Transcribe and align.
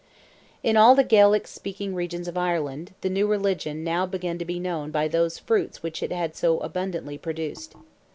In 0.63 0.77
all 0.77 0.95
the 0.95 1.03
Gaelic 1.03 1.45
speaking 1.45 1.93
regions 1.93 2.27
of 2.27 2.35
Ireland, 2.35 2.95
the 3.01 3.09
new 3.11 3.27
religion 3.27 3.83
now 3.83 4.07
began 4.07 4.39
to 4.39 4.45
be 4.45 4.59
known 4.59 4.89
by 4.89 5.07
those 5.07 5.37
fruits 5.37 5.83
which 5.83 6.01
it 6.01 6.11
had 6.11 6.35
so 6.35 6.57
abundantly 6.61 7.19
produced. 7.19 7.75